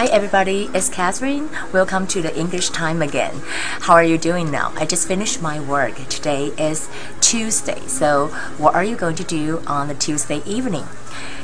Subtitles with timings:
[0.00, 1.50] Hi everybody, it's Catherine.
[1.74, 3.34] Welcome to the English time again.
[3.80, 4.72] How are you doing now?
[4.76, 5.96] I just finished my work.
[6.08, 6.88] Today is
[7.20, 10.86] Tuesday, so what are you going to do on the Tuesday evening?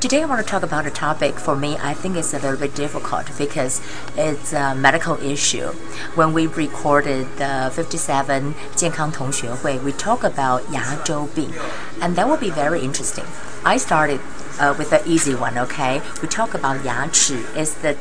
[0.00, 2.58] Today I want to talk about a topic for me I think it's a little
[2.58, 3.80] bit difficult because
[4.16, 5.68] it's a medical issue.
[6.16, 11.54] When we recorded the 57 Jian Hui, we talk about Ya Zhou Bing,
[12.02, 13.26] and that will be very interesting.
[13.64, 14.20] I started
[14.58, 16.02] uh, with the easy one, okay?
[16.20, 17.96] We talk about 牙齿, is the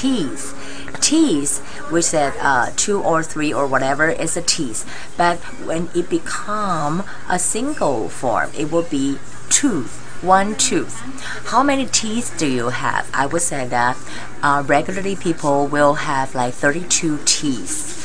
[0.00, 0.56] teeth.
[1.00, 1.60] Teeth,
[1.92, 4.88] we said uh, two or three or whatever is a teeth.
[5.16, 9.18] But when it become a single form, it will be
[9.50, 11.00] tooth one tooth.
[11.46, 13.08] How many teeth do you have?
[13.14, 13.96] I would say that
[14.42, 17.99] uh, regularly people will have like 32 teeth.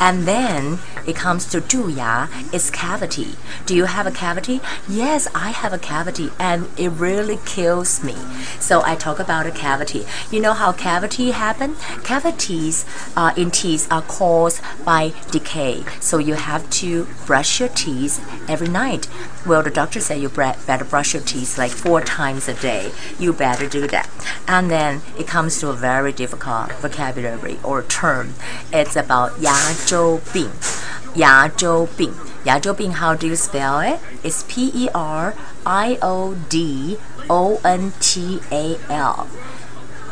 [0.00, 3.36] And then it comes to 蛀牙, it's cavity.
[3.64, 4.60] Do you have a cavity?
[4.88, 8.16] Yes, I have a cavity and it really kills me.
[8.58, 10.04] So I talk about a cavity.
[10.30, 11.76] You know how cavity happen?
[12.02, 12.84] Cavities
[13.16, 15.84] uh, in teeth are caused by decay.
[16.00, 19.08] So you have to brush your teeth every night.
[19.46, 22.90] Well, the doctor said you better brush your teeth like four times a day.
[23.18, 24.10] You better do that.
[24.48, 28.34] And then it comes to a very difficult vocabulary or term.
[28.72, 29.54] It's about 牙
[29.90, 30.50] 周病。
[31.14, 32.12] 牙周病，
[32.44, 33.98] 牙周病 how do you spell it?
[34.22, 35.32] It's P E R
[35.64, 39.26] I O D O N T A L.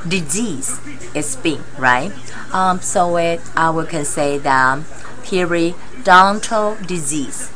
[0.08, 0.78] Disease
[1.14, 2.10] is 病, right?
[2.52, 4.78] Um, so it I we can say that
[5.24, 7.50] periodontal disease.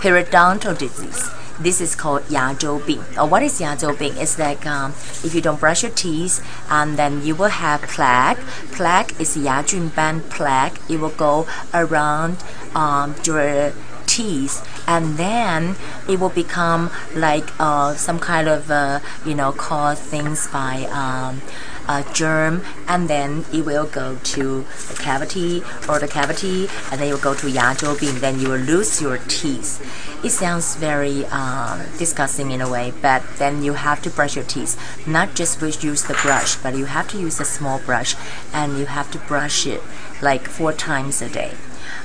[0.00, 1.28] Periodontal disease.
[1.59, 3.03] This is called Yajo Bing.
[3.17, 4.15] Or uh, what is Yajo Bing?
[4.17, 4.91] It's like um,
[5.23, 8.37] if you don't brush your teeth, and then you will have plaque.
[8.71, 10.79] Plaque is Yajunban plaque.
[10.89, 12.37] It will go around
[12.75, 13.73] um, your
[14.05, 15.75] teeth and then
[16.07, 21.41] it will become like uh, some kind of uh, you know caused things by um,
[21.87, 27.07] a germ and then it will go to the cavity or the cavity and then
[27.07, 29.81] you go to Yazhou Bing, then you will lose your teeth.
[30.23, 34.45] It sounds very um, disgusting in a way, but then you have to brush your
[34.45, 34.77] teeth.
[35.07, 38.15] Not just use the brush, but you have to use a small brush
[38.53, 39.81] and you have to brush it
[40.21, 41.53] like four times a day.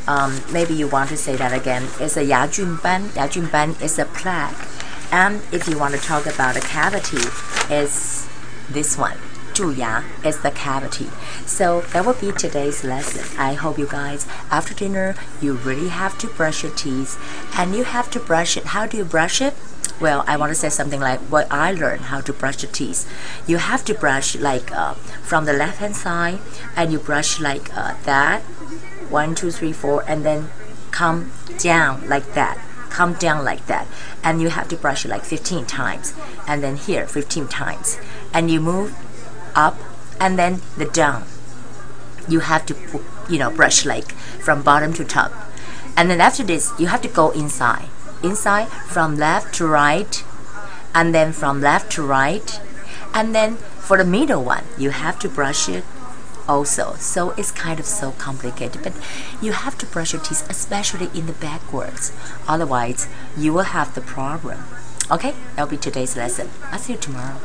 [0.06, 1.84] Um, maybe you want to say that again.
[2.00, 3.08] It's a Yajunban.
[3.10, 4.68] Yajunban is a plaque.
[5.12, 7.28] And if you want to talk about a cavity,
[7.70, 8.28] it's
[8.70, 9.18] this one.
[9.52, 11.08] 蛀牙 is the cavity.
[11.46, 13.24] So that will be today's lesson.
[13.38, 17.18] I hope you guys, after dinner, you really have to brush your teeth
[17.56, 18.66] and you have to brush it.
[18.66, 19.54] How do you brush it?
[20.00, 23.06] Well, I want to say something like what I learned how to brush your teeth.
[23.46, 26.38] You have to brush like uh, from the left hand side
[26.76, 28.42] and you brush like uh, that.
[29.10, 30.48] One, two, three, four, and then
[30.90, 32.58] come down like that
[32.92, 33.88] come down like that
[34.22, 36.12] and you have to brush it like 15 times
[36.46, 37.98] and then here 15 times
[38.34, 38.94] and you move
[39.54, 39.78] up
[40.20, 41.24] and then the down.
[42.28, 42.76] You have to
[43.28, 45.32] you know brush like from bottom to top.
[45.96, 47.88] And then after this you have to go inside.
[48.22, 50.24] Inside from left to right
[50.94, 52.60] and then from left to right.
[53.14, 55.84] And then for the middle one you have to brush it
[56.48, 56.94] also.
[56.94, 58.94] So it's kind of so complicated but
[59.40, 62.12] you have to brush your teeth especially in the backwards.
[62.46, 64.62] Otherwise you will have the problem.
[65.10, 65.34] Okay?
[65.56, 66.48] That'll be today's lesson.
[66.70, 67.40] I'll see you tomorrow